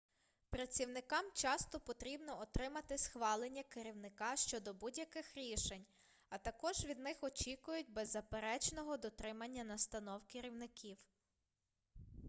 працівникам 0.49 1.25
часто 1.33 1.79
потрібно 1.79 2.39
отримати 2.41 2.97
схвалення 2.97 3.63
керівника 3.63 4.35
щодо 4.35 4.73
будь-яких 4.73 5.35
рішень 5.35 5.85
а 6.29 6.37
також 6.37 6.85
від 6.85 6.99
них 6.99 7.23
очікують 7.23 7.89
беззаперечного 7.93 8.97
дотримання 8.97 9.63
настанов 9.63 10.25
керівників 10.27 10.97